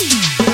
Mm-hmm. 0.00 0.47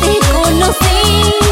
te 0.00 0.18
conocí. 0.32 1.49